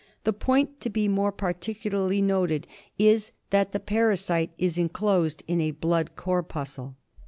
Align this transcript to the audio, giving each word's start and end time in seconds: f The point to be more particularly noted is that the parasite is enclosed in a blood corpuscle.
f 0.01 0.05
The 0.23 0.33
point 0.33 0.79
to 0.81 0.89
be 0.89 1.07
more 1.07 1.31
particularly 1.31 2.23
noted 2.23 2.65
is 2.97 3.33
that 3.51 3.71
the 3.71 3.79
parasite 3.79 4.49
is 4.57 4.75
enclosed 4.79 5.43
in 5.47 5.61
a 5.61 5.69
blood 5.69 6.15
corpuscle. 6.15 6.95